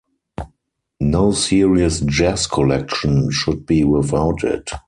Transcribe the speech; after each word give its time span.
No 0.99 1.31
serious 1.31 1.99
jazz 1.99 2.47
collection 2.47 3.29
should 3.29 3.67
be 3.67 3.83
without 3.83 4.43
it. 4.43 4.71